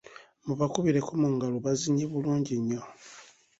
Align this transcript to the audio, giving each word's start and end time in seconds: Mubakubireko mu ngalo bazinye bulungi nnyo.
Mubakubireko 0.45 1.11
mu 1.21 1.27
ngalo 1.33 1.57
bazinye 1.65 2.03
bulungi 2.11 2.53
nnyo. 2.61 2.81